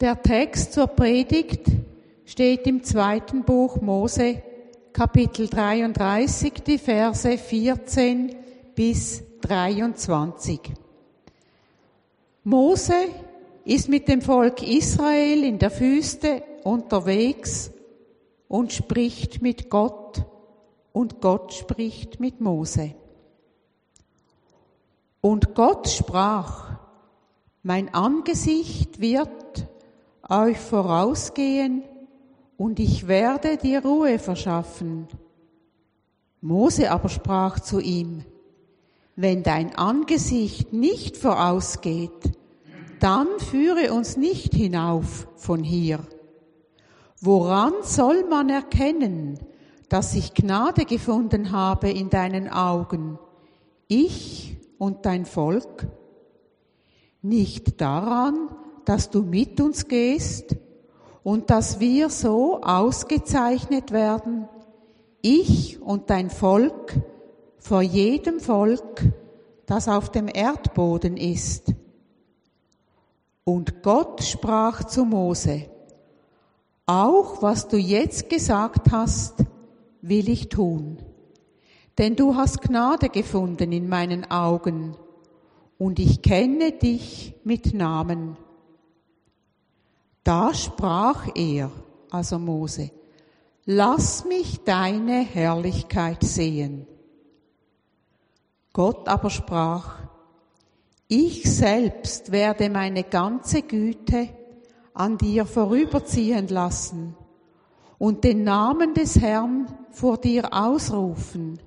[0.00, 1.60] Der Text zur Predigt
[2.24, 4.42] steht im zweiten Buch Mose,
[4.94, 8.34] Kapitel 33, die Verse 14
[8.74, 10.58] bis 23.
[12.44, 12.94] Mose
[13.66, 17.70] ist mit dem Volk Israel in der Wüste unterwegs
[18.48, 20.24] und spricht mit Gott
[20.94, 22.94] und Gott spricht mit Mose.
[25.20, 26.78] Und Gott sprach,
[27.62, 29.68] mein Angesicht wird
[30.30, 31.82] euch vorausgehen
[32.56, 35.08] und ich werde dir Ruhe verschaffen.
[36.40, 38.24] Mose aber sprach zu ihm,
[39.16, 42.32] wenn dein Angesicht nicht vorausgeht,
[43.00, 46.00] dann führe uns nicht hinauf von hier.
[47.20, 49.38] Woran soll man erkennen,
[49.88, 53.18] dass ich Gnade gefunden habe in deinen Augen,
[53.88, 55.86] ich und dein Volk?
[57.20, 58.48] Nicht daran,
[58.84, 60.56] dass du mit uns gehst
[61.22, 64.48] und dass wir so ausgezeichnet werden,
[65.22, 67.00] ich und dein Volk,
[67.58, 69.04] vor jedem Volk,
[69.66, 71.74] das auf dem Erdboden ist.
[73.44, 75.66] Und Gott sprach zu Mose,
[76.86, 79.44] auch was du jetzt gesagt hast,
[80.02, 80.98] will ich tun.
[81.98, 84.96] Denn du hast Gnade gefunden in meinen Augen
[85.78, 88.36] und ich kenne dich mit Namen.
[90.24, 91.70] Da sprach er,
[92.10, 92.90] also Mose,
[93.64, 96.86] lass mich deine Herrlichkeit sehen.
[98.72, 99.98] Gott aber sprach,
[101.08, 104.28] ich selbst werde meine ganze Güte
[104.94, 107.16] an dir vorüberziehen lassen
[107.98, 111.58] und den Namen des Herrn vor dir ausrufen.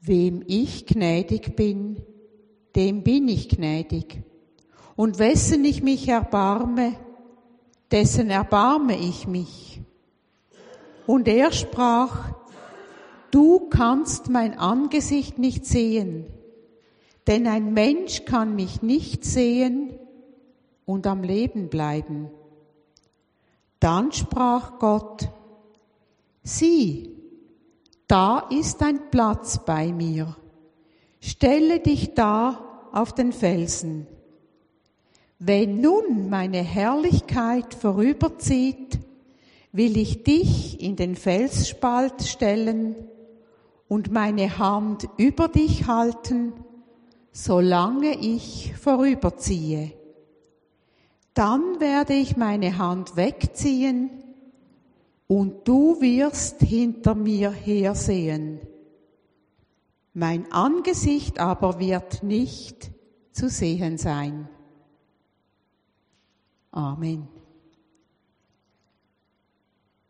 [0.00, 2.02] Wem ich gnädig bin,
[2.76, 4.22] dem bin ich gnädig.
[4.96, 6.94] Und wessen ich mich erbarme,
[7.90, 9.80] dessen erbarme ich mich.
[11.06, 12.32] Und er sprach,
[13.30, 16.26] du kannst mein Angesicht nicht sehen,
[17.26, 19.98] denn ein Mensch kann mich nicht sehen
[20.84, 22.30] und am Leben bleiben.
[23.80, 25.28] Dann sprach Gott,
[26.42, 27.10] sieh,
[28.06, 30.36] da ist ein Platz bei mir.
[31.20, 34.06] Stelle dich da auf den Felsen.
[35.44, 39.00] Wenn nun meine Herrlichkeit vorüberzieht,
[39.72, 42.94] will ich dich in den Felsspalt stellen
[43.88, 46.52] und meine Hand über dich halten,
[47.32, 49.90] solange ich vorüberziehe.
[51.34, 54.10] Dann werde ich meine Hand wegziehen
[55.26, 58.60] und du wirst hinter mir hersehen.
[60.14, 62.92] Mein Angesicht aber wird nicht
[63.32, 64.48] zu sehen sein.
[66.82, 67.28] Amen.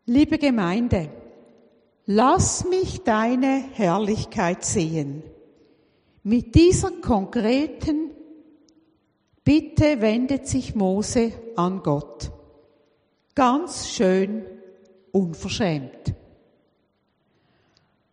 [0.07, 1.11] Liebe Gemeinde,
[2.07, 5.23] lass mich deine Herrlichkeit sehen.
[6.23, 8.11] Mit dieser konkreten
[9.45, 12.31] Bitte wendet sich Mose an Gott.
[13.35, 14.45] Ganz schön
[15.11, 16.15] unverschämt.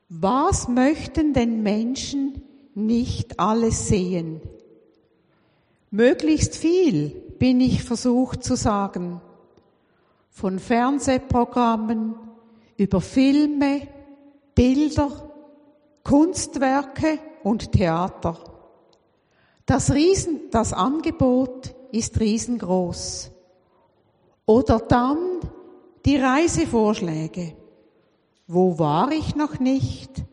[0.09, 2.41] Was möchten denn Menschen
[2.73, 4.41] nicht alles sehen?
[5.91, 9.21] Möglichst viel bin ich versucht zu sagen.
[10.29, 12.15] Von Fernsehprogrammen
[12.77, 13.87] über Filme,
[14.53, 15.09] Bilder,
[16.03, 18.37] Kunstwerke und Theater.
[19.65, 23.31] Das, Riesen, das Angebot ist riesengroß.
[24.45, 25.17] Oder dann
[26.05, 27.55] die Reisevorschläge.
[28.47, 30.23] Wo war ich noch nicht?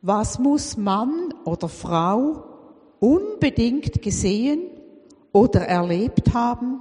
[0.00, 2.44] Was muss Mann oder Frau
[3.00, 4.77] unbedingt gesehen
[5.38, 6.80] oder erlebt haben,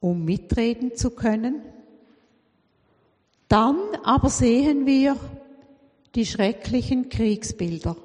[0.00, 1.60] um mitreden zu können?
[3.48, 5.16] Dann aber sehen wir
[6.14, 7.96] die schrecklichen Kriegsbilder.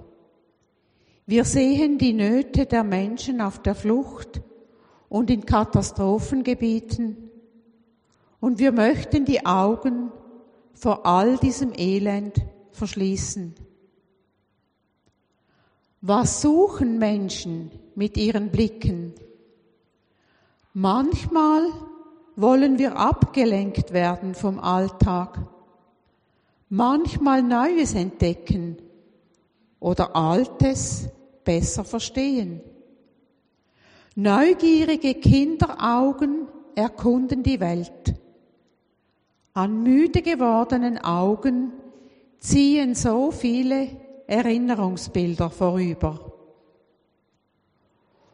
[1.26, 4.42] Wir sehen die Nöte der Menschen auf der Flucht
[5.08, 7.30] und in Katastrophengebieten
[8.42, 10.12] und wir möchten die Augen
[10.74, 12.36] vor all diesem Elend
[12.72, 13.56] verschließen.
[16.02, 19.14] Was suchen Menschen mit ihren Blicken?
[20.74, 21.68] Manchmal
[22.36, 25.40] wollen wir abgelenkt werden vom Alltag,
[26.70, 28.78] manchmal Neues entdecken
[29.80, 31.10] oder Altes
[31.44, 32.62] besser verstehen.
[34.16, 38.16] Neugierige Kinderaugen erkunden die Welt.
[39.54, 41.74] An müde gewordenen Augen
[42.40, 43.90] ziehen so viele
[44.26, 46.33] Erinnerungsbilder vorüber.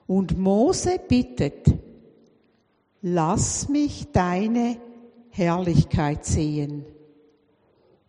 [0.10, 1.72] Und Mose bittet,
[3.04, 4.78] lass mich deine
[5.30, 6.84] Herrlichkeit sehen.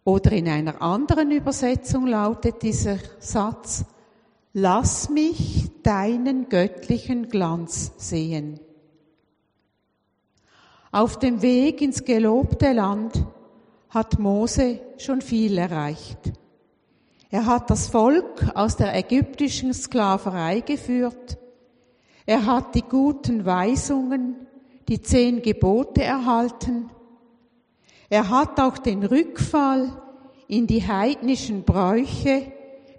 [0.03, 3.85] Oder in einer anderen Übersetzung lautet dieser Satz,
[4.55, 8.61] lass mich deinen göttlichen Glanz sehen.
[10.93, 13.27] Auf dem Weg ins gelobte Land
[13.91, 16.33] hat Mose schon viel erreicht.
[17.29, 21.37] Er hat das Volk aus der ägyptischen Sklaverei geführt.
[22.31, 24.47] Er hat die guten Weisungen,
[24.89, 26.89] die zehn Gebote erhalten.
[28.09, 29.91] Er hat auch den Rückfall
[30.47, 32.53] in die heidnischen Bräuche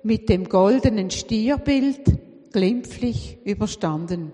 [0.04, 4.34] mit dem goldenen Stierbild glimpflich überstanden.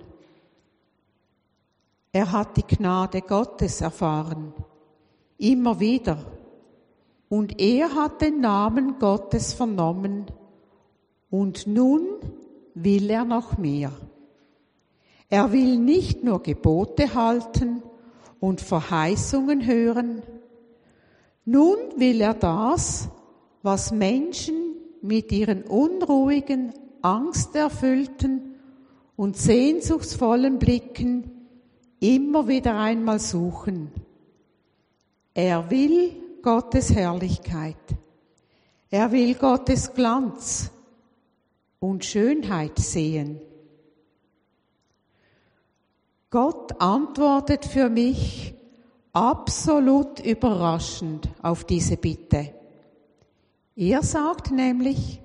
[2.11, 4.51] Er hat die Gnade Gottes erfahren,
[5.37, 6.25] immer wieder
[7.29, 10.25] und er hat den Namen Gottes vernommen
[11.29, 12.01] und nun
[12.73, 13.91] will er noch mehr.
[15.29, 17.83] Er will nicht nur Gebote halten
[18.39, 20.23] und Verheißungen hören,
[21.43, 23.09] nun will er das,
[23.61, 28.55] was Menschen mit ihren unruhigen, angsterfüllten
[29.15, 31.31] und sehnsuchtsvollen Blicken
[31.99, 33.91] immer wieder einmal suchen.
[35.33, 37.77] Er will Gottes Herrlichkeit.
[38.89, 40.71] Er will Gottes Glanz
[41.79, 43.39] und Schönheit sehen.
[46.29, 48.53] Gott antwortet für mich
[49.13, 52.53] absolut überraschend auf diese Bitte.
[53.75, 55.21] Er sagt nämlich,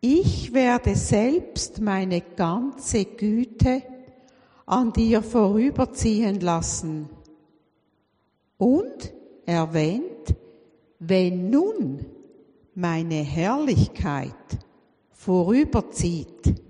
[0.00, 3.82] ich werde selbst meine ganze Güte
[4.66, 7.08] an dir vorüberziehen lassen
[8.58, 9.12] und
[9.46, 10.34] erwähnt,
[10.98, 12.04] wenn nun
[12.74, 14.34] meine Herrlichkeit
[15.12, 16.65] vorüberzieht,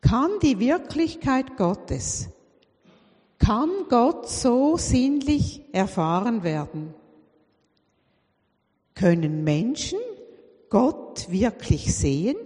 [0.00, 2.28] kann die Wirklichkeit Gottes,
[3.38, 6.94] kann Gott so sinnlich erfahren werden?
[8.94, 9.98] Können Menschen
[10.70, 12.36] Gott wirklich sehen?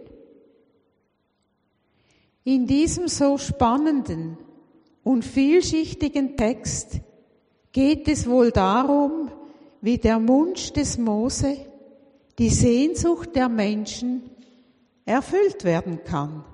[2.44, 4.37] In diesem so spannenden
[5.05, 7.00] und vielschichtigen Text
[7.72, 9.31] geht es wohl darum,
[9.81, 11.56] wie der Wunsch des Mose,
[12.38, 14.31] die Sehnsucht der Menschen
[15.05, 16.44] erfüllt werden kann.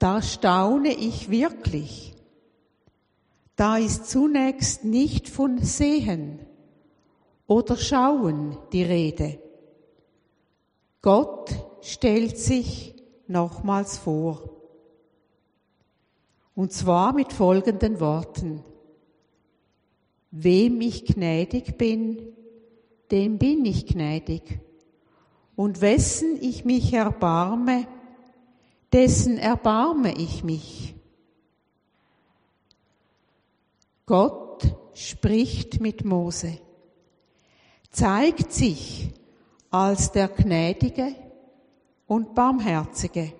[0.00, 2.14] Da staune ich wirklich.
[3.54, 6.40] Da ist zunächst nicht von Sehen
[7.46, 9.38] oder Schauen die Rede.
[11.02, 11.50] Gott
[11.82, 12.94] stellt sich
[13.26, 14.48] nochmals vor.
[16.54, 18.64] Und zwar mit folgenden Worten.
[20.30, 22.22] Wem ich gnädig bin,
[23.10, 24.60] dem bin ich gnädig.
[25.56, 27.86] Und wessen ich mich erbarme,
[28.92, 30.94] dessen erbarme ich mich.
[34.06, 36.58] Gott spricht mit Mose,
[37.90, 39.10] zeigt sich
[39.70, 41.14] als der Gnädige
[42.06, 43.32] und Barmherzige.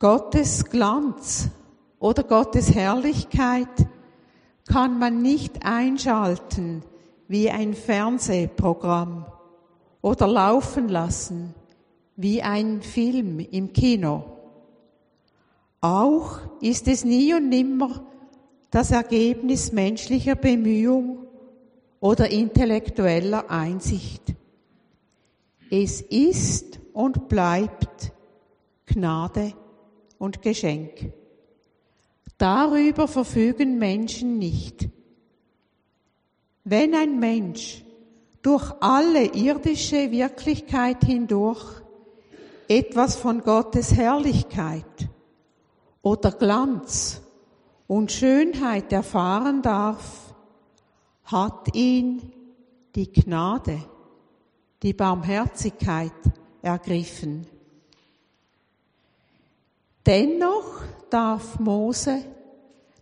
[0.00, 1.48] Gottes Glanz
[2.00, 3.86] oder Gottes Herrlichkeit
[4.66, 6.82] kann man nicht einschalten
[7.28, 9.26] wie ein Fernsehprogramm
[10.00, 11.54] oder laufen lassen
[12.22, 14.24] wie ein Film im Kino.
[15.80, 18.06] Auch ist es nie und nimmer
[18.70, 21.26] das Ergebnis menschlicher Bemühung
[22.00, 24.22] oder intellektueller Einsicht.
[25.70, 28.12] Es ist und bleibt
[28.86, 29.54] Gnade
[30.18, 31.12] und Geschenk.
[32.38, 34.88] Darüber verfügen Menschen nicht.
[36.64, 37.84] Wenn ein Mensch
[38.42, 41.81] durch alle irdische Wirklichkeit hindurch
[42.78, 45.08] etwas von Gottes Herrlichkeit
[46.00, 47.20] oder Glanz
[47.86, 50.34] und Schönheit erfahren darf,
[51.24, 52.32] hat ihn
[52.94, 53.78] die Gnade,
[54.82, 56.12] die Barmherzigkeit
[56.62, 57.46] ergriffen.
[60.06, 62.24] Dennoch darf Mose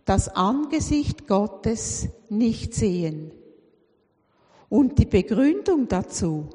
[0.03, 3.31] das Angesicht Gottes nicht sehen.
[4.67, 6.49] Und die Begründung dazu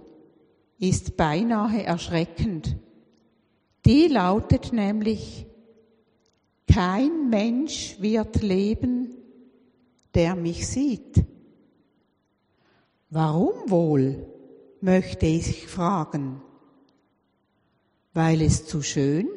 [0.79, 2.77] ist beinahe erschreckend.
[3.87, 5.47] Die lautet nämlich,
[6.66, 9.14] kein Mensch wird leben,
[10.12, 11.25] der mich sieht.
[13.11, 14.26] Warum wohl,
[14.81, 16.43] möchte ich fragen.
[18.12, 19.28] Weil es zu schön,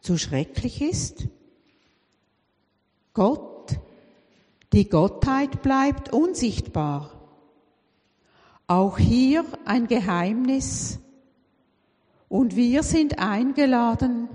[0.00, 1.26] zu schrecklich ist?
[3.14, 3.80] Gott,
[4.72, 7.10] die Gottheit bleibt unsichtbar.
[8.68, 11.00] Auch hier ein Geheimnis.
[12.30, 14.28] Und wir sind eingeladen,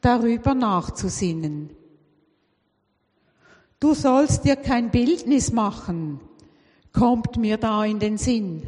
[0.00, 1.68] darüber nachzusinnen.
[3.78, 6.20] Du sollst dir kein Bildnis machen,
[6.90, 8.66] kommt mir da in den Sinn.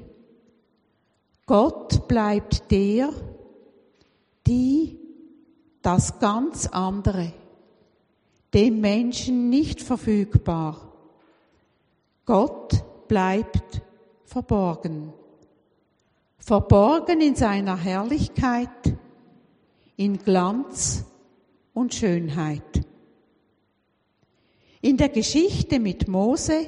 [1.47, 3.09] Gott bleibt der,
[4.47, 4.99] die,
[5.81, 7.33] das ganz andere,
[8.53, 10.93] dem Menschen nicht verfügbar.
[12.27, 13.81] Gott bleibt
[14.27, 15.15] verborgen.
[16.47, 18.69] Verborgen in seiner Herrlichkeit,
[19.97, 21.07] in Glanz
[21.73, 22.85] und Schönheit.
[24.83, 26.67] In der Geschichte mit Mose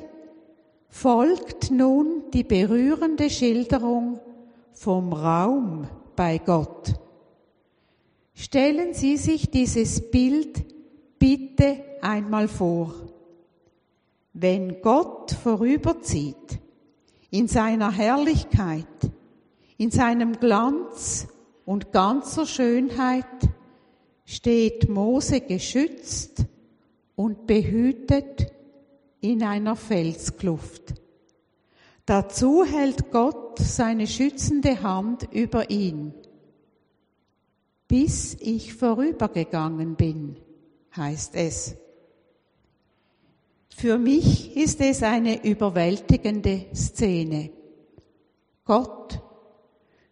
[0.88, 4.18] folgt nun die berührende Schilderung
[4.72, 6.94] vom Raum bei Gott.
[8.32, 10.64] Stellen Sie sich dieses Bild
[11.18, 12.94] bitte einmal vor.
[14.32, 16.60] Wenn Gott vorüberzieht,
[17.30, 18.86] in seiner Herrlichkeit,
[19.78, 21.28] in seinem Glanz
[21.64, 23.26] und ganzer Schönheit,
[24.24, 26.44] steht Mose geschützt
[27.14, 28.52] und behütet
[29.20, 30.94] in einer Felskluft.
[32.04, 36.14] Dazu hält Gott seine schützende Hand über ihn.
[37.88, 40.36] Bis ich vorübergegangen bin,
[40.96, 41.76] heißt es.
[43.68, 47.50] Für mich ist es eine überwältigende Szene.
[48.64, 49.20] Gott,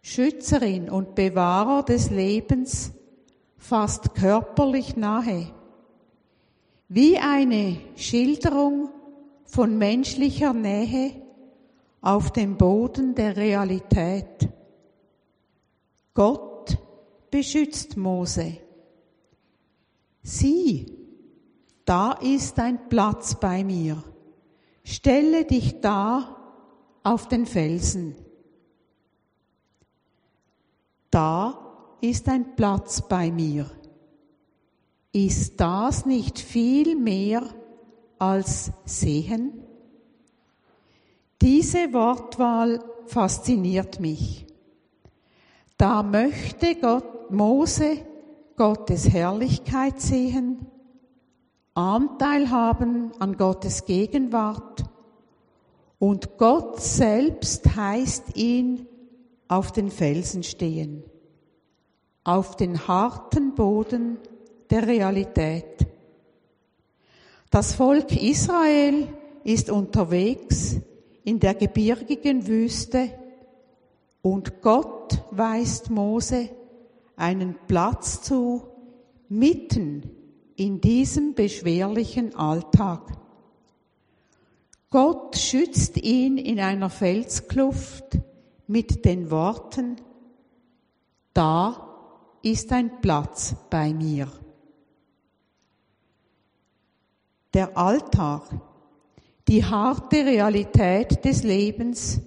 [0.07, 2.91] Schützerin und Bewahrer des Lebens,
[3.57, 5.51] fast körperlich nahe.
[6.87, 8.89] Wie eine Schilderung
[9.45, 11.19] von menschlicher Nähe
[12.01, 14.47] auf dem Boden der Realität.
[16.13, 16.77] Gott
[17.31, 18.57] beschützt Mose.
[20.21, 20.85] Sieh,
[21.83, 24.03] da ist ein Platz bei mir.
[24.83, 26.61] Stelle dich da
[27.01, 28.15] auf den Felsen.
[31.15, 31.57] Da
[32.01, 33.71] ist ein Platz bei mir.
[35.13, 37.41] Ist das nicht viel mehr
[38.19, 39.63] als sehen?
[41.41, 44.45] Diese Wortwahl fasziniert mich.
[45.77, 47.99] Da möchte Gott, Mose
[48.57, 50.67] Gottes Herrlichkeit sehen,
[51.75, 54.83] Anteil haben an Gottes Gegenwart
[55.97, 58.89] und Gott selbst heißt ihn
[59.47, 61.03] auf den Felsen stehen,
[62.23, 64.17] auf den harten Boden
[64.69, 65.87] der Realität.
[67.51, 69.07] Das Volk Israel
[69.43, 70.77] ist unterwegs
[71.23, 73.11] in der gebirgigen Wüste
[74.21, 76.49] und Gott weist Mose
[77.15, 78.63] einen Platz zu,
[79.29, 80.09] mitten
[80.55, 83.11] in diesem beschwerlichen Alltag.
[84.89, 88.17] Gott schützt ihn in einer Felskluft
[88.67, 89.97] mit den Worten,
[91.33, 91.95] da
[92.41, 94.27] ist ein Platz bei mir.
[97.53, 98.49] Der Alltag
[99.47, 102.19] die harte Realität des Lebens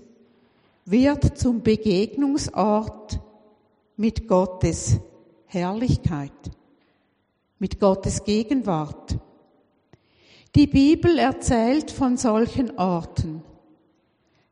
[0.85, 3.21] wird zum Begegnungsort
[3.97, 4.99] mit Gottes
[5.47, 6.33] Herrlichkeit,
[7.59, 9.18] mit Gottes Gegenwart.
[10.54, 13.42] Die Bibel erzählt von solchen Orten,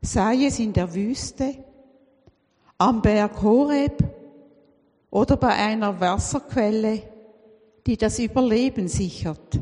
[0.01, 1.55] sei es in der Wüste,
[2.77, 4.03] am Berg Horeb
[5.09, 7.01] oder bei einer Wasserquelle,
[7.85, 9.59] die das Überleben sichert.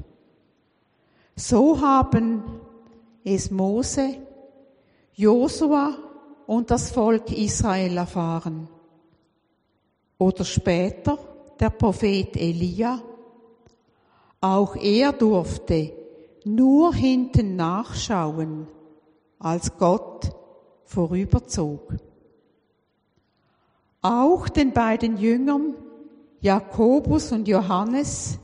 [1.36, 2.44] So haben
[3.24, 4.18] es Mose,
[5.14, 5.96] Josua
[6.48, 8.68] und das Volk Israel erfahren.
[10.18, 11.18] Oder später
[11.60, 13.02] der Prophet Elia.
[14.42, 15.92] Auch er durfte
[16.44, 18.68] nur hinten nachschauen,
[19.40, 20.32] als Gott
[20.84, 21.96] vorüberzog.
[24.08, 25.74] Auch den beiden Jüngern,
[26.40, 28.38] Jakobus und Johannes,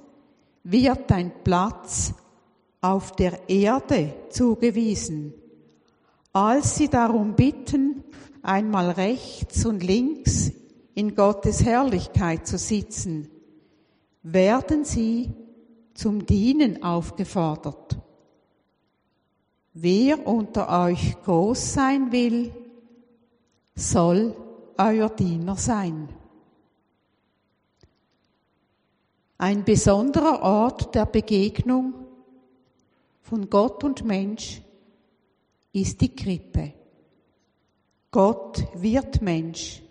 [0.64, 2.16] wird ein Platz
[2.82, 5.36] auf der Erde zugewiesen,
[6.34, 8.04] als sie darum bitten,
[8.42, 10.52] einmal rechts und links
[10.96, 13.30] in Gottes Herrlichkeit zu sitzen,
[14.24, 15.30] werden sie
[15.94, 18.00] zum Dienen aufgefordert.
[19.76, 22.52] Wer unter euch groß sein will,
[23.76, 24.36] soll
[24.78, 26.10] euer Diener sein.
[29.38, 31.94] Ein besonderer Ort der Begegnung
[33.22, 34.62] von Gott und Mensch
[35.74, 36.74] ist die Krippe.
[38.12, 39.82] Gott wird Mensch.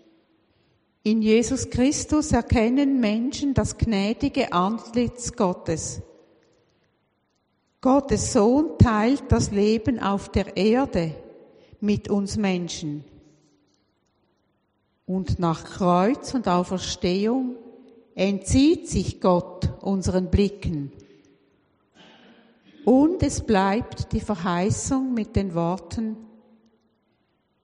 [1.03, 6.01] In Jesus Christus erkennen Menschen das gnädige Antlitz Gottes.
[7.81, 11.15] Gottes Sohn teilt das Leben auf der Erde
[11.79, 13.03] mit uns Menschen.
[15.11, 17.57] Und nach Kreuz und Auferstehung
[18.15, 20.93] entzieht sich Gott unseren Blicken.
[22.85, 26.15] Und es bleibt die Verheißung mit den Worten,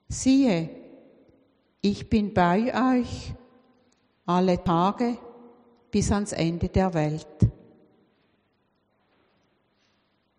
[0.10, 0.70] siehe,
[1.80, 3.34] ich bin bei euch
[4.25, 5.18] alle Tage
[5.89, 7.50] bis ans Ende der Welt.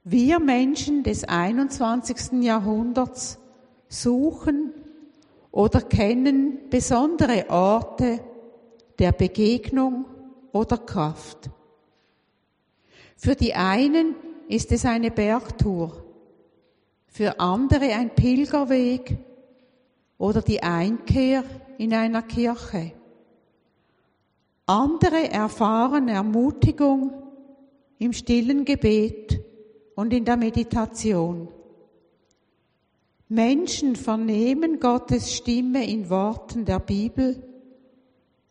[0.05, 2.43] Wir Menschen des 21.
[2.43, 3.39] Jahrhunderts
[3.89, 4.75] suchen
[5.51, 8.21] oder kennen besondere Orte
[8.99, 10.05] der Begegnung
[10.53, 11.51] oder Kraft.
[13.17, 14.15] Für die einen
[14.49, 16.05] ist es eine Bergtour,
[17.07, 19.17] für andere ein Pilgerweg
[20.19, 21.45] oder die Einkehr
[21.79, 22.93] in einer Kirche.
[24.67, 27.13] Andere erfahren Ermutigung
[27.99, 29.41] im stillen Gebet
[29.95, 31.49] und in der Meditation.
[33.29, 37.43] Menschen vernehmen Gottes Stimme in Worten der Bibel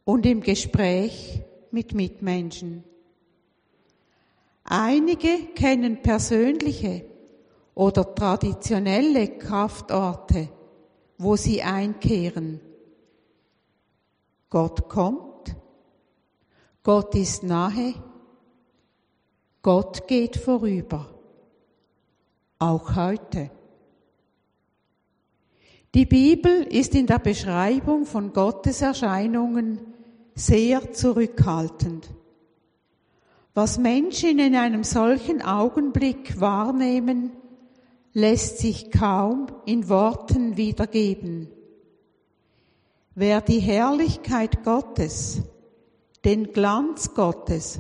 [0.04, 1.42] und im Gespräch
[1.72, 2.84] mit Mitmenschen.
[4.64, 7.06] Einige kennen persönliche
[7.74, 10.50] oder traditionelle Kraftorte,
[11.18, 12.60] wo sie einkehren.
[14.50, 15.56] Gott kommt,
[16.84, 17.96] Gott ist nahe,
[19.62, 21.10] Gott geht vorüber
[22.60, 23.52] auch heute.
[25.96, 29.80] Die Bibel ist in der Beschreibung von Gottes Erscheinungen
[30.36, 32.10] sehr zurückhaltend.
[33.54, 37.32] Was Menschen in einem solchen Augenblick wahrnehmen,
[38.14, 41.50] lässt sich kaum in Worten wiedergeben.
[43.16, 45.42] Wer die Herrlichkeit Gottes,
[46.24, 47.80] den Glanz Gottes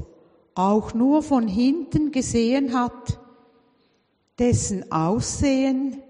[0.55, 3.19] auch nur von hinten gesehen hat,
[4.39, 6.01] dessen Aussehen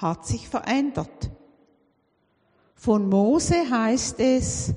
[0.00, 1.30] hat sich verändert.
[2.74, 4.72] Von Mose heißt es,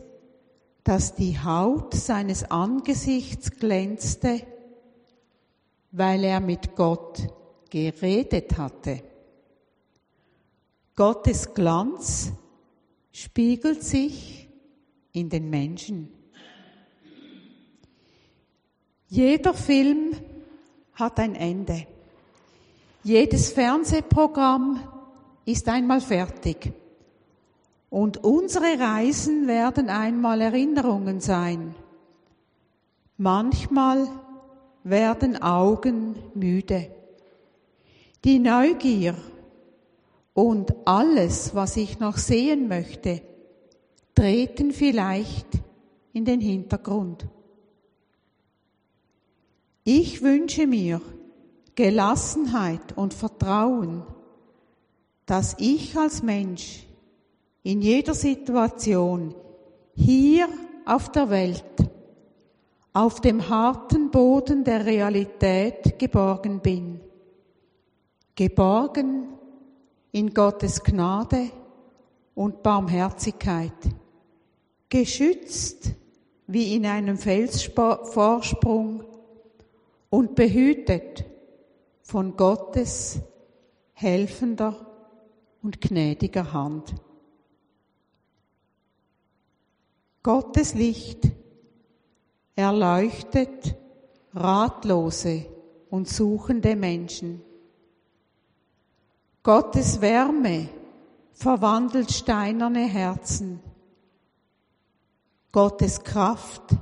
[0.84, 4.46] dass die Haut seines Angesichts glänzte,
[5.92, 7.26] weil er mit Gott
[7.70, 9.02] geredet hatte.
[10.96, 12.34] Gottes Glanz
[13.14, 14.50] spiegelt sich
[15.14, 16.12] in den Menschen.
[19.08, 20.16] Jeder Film
[20.96, 21.88] hat ein Ende.
[23.04, 24.93] Jedes Fernsehprogramm
[25.46, 26.74] ist einmal fertig.
[27.90, 31.76] Und unsere Reisen werden einmal Erinnerungen sein.
[33.18, 34.08] Manchmal
[34.84, 36.90] werden Augen müde.
[38.24, 39.16] Die Neugier
[40.34, 43.22] und alles, was ich noch sehen möchte,
[44.16, 45.48] treten vielleicht
[46.14, 47.28] in den Hintergrund.
[49.84, 51.02] Ich wünsche mir,
[51.76, 54.04] Gelassenheit und Vertrauen,
[55.26, 56.86] dass ich als Mensch
[57.64, 59.34] in jeder Situation
[59.96, 60.48] hier
[60.86, 61.64] auf der Welt,
[62.92, 67.00] auf dem harten Boden der Realität geborgen bin.
[68.36, 69.30] Geborgen
[70.12, 71.50] in Gottes Gnade
[72.36, 73.72] und Barmherzigkeit.
[74.90, 75.92] Geschützt
[76.48, 79.04] wie in einem Felsvorsprung
[80.10, 81.26] und behütet
[82.02, 83.20] von Gottes
[83.94, 84.93] helfender
[85.64, 86.94] und gnädiger Hand.
[90.22, 91.32] Gottes Licht
[92.56, 93.76] erleuchtet
[94.34, 95.46] ratlose
[95.90, 97.42] und suchende Menschen.
[99.42, 100.70] Gottes Wärme
[101.32, 103.60] verwandelt steinerne Herzen.
[105.52, 106.76] Gottes Kraft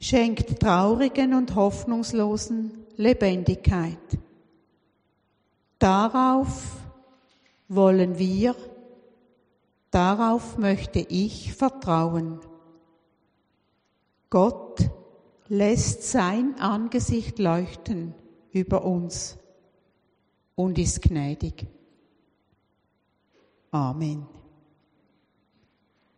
[0.00, 3.98] schenkt traurigen und hoffnungslosen Lebendigkeit.
[5.78, 6.81] Darauf
[7.74, 8.54] wollen wir,
[9.90, 12.40] darauf möchte ich vertrauen.
[14.30, 14.90] Gott
[15.48, 18.14] lässt sein Angesicht leuchten
[18.50, 19.36] über uns
[20.54, 21.66] und ist gnädig.
[23.70, 24.26] Amen.